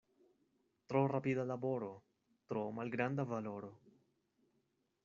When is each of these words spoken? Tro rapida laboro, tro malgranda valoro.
Tro 0.91 1.01
rapida 1.13 1.43
laboro, 1.51 1.91
tro 2.53 2.63
malgranda 2.79 3.29
valoro. 3.35 3.71